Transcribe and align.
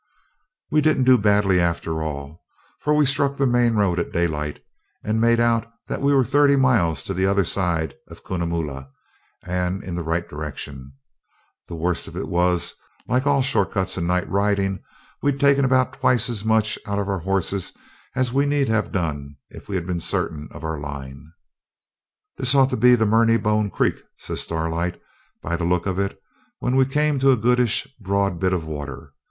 We 0.71 0.81
didn't 0.81 1.03
do 1.03 1.15
badly 1.15 1.59
after 1.59 2.01
all, 2.01 2.43
for 2.79 2.95
we 2.95 3.05
struck 3.05 3.37
the 3.37 3.45
main 3.45 3.75
road 3.75 3.99
at 3.99 4.11
daylight 4.11 4.59
and 5.03 5.21
made 5.21 5.39
out 5.39 5.67
that 5.85 6.01
we 6.01 6.11
were 6.11 6.23
thirty 6.23 6.55
miles 6.55 7.05
the 7.05 7.27
other 7.27 7.45
side 7.45 7.93
of 8.07 8.23
Cunnamulla, 8.23 8.89
and 9.43 9.83
in 9.83 9.93
the 9.93 10.01
right 10.01 10.27
direction. 10.27 10.93
The 11.67 11.75
worst 11.75 12.07
of 12.07 12.17
it 12.17 12.27
was, 12.27 12.73
like 13.07 13.27
all 13.27 13.43
short 13.43 13.71
cuts 13.71 13.95
and 13.95 14.07
night 14.07 14.27
riding, 14.27 14.81
we'd 15.21 15.39
taken 15.39 15.63
about 15.65 15.93
twice 15.93 16.31
as 16.31 16.43
much 16.43 16.79
out 16.87 16.97
of 16.97 17.07
our 17.07 17.19
horses 17.19 17.71
as 18.15 18.33
we 18.33 18.47
need 18.47 18.69
have 18.69 18.91
done 18.91 19.35
if 19.51 19.69
we'd 19.69 19.85
been 19.85 19.99
certain 19.99 20.47
of 20.49 20.63
our 20.63 20.79
line. 20.79 21.31
'This 22.37 22.55
ought 22.55 22.71
to 22.71 22.75
be 22.77 22.97
Murrynebone 22.97 23.69
Creek,' 23.71 24.01
says 24.17 24.41
Starlight, 24.41 24.99
'by 25.43 25.55
the 25.55 25.63
look 25.63 25.85
of 25.85 25.99
it,' 25.99 26.19
when 26.57 26.75
we 26.75 26.87
came 26.87 27.19
to 27.19 27.31
a 27.31 27.37
goodish 27.37 27.85
broad 28.01 28.39
bit 28.39 28.51
of 28.51 28.65
water. 28.65 29.13